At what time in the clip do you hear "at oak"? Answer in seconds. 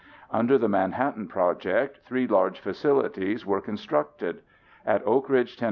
4.83-5.29